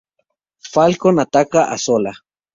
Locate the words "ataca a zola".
1.19-2.13